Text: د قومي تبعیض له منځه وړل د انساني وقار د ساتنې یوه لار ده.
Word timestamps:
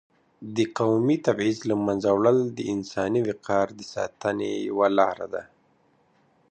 د 0.55 0.57
قومي 0.77 1.17
تبعیض 1.27 1.59
له 1.69 1.75
منځه 1.85 2.09
وړل 2.17 2.39
د 2.57 2.59
انساني 2.73 3.21
وقار 3.29 3.67
د 3.73 3.81
ساتنې 3.93 4.51
یوه 4.69 4.87
لار 4.97 5.17
ده. 5.33 5.43